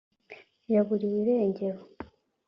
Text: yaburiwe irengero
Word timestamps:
yaburiwe 0.73 1.15
irengero 1.21 1.81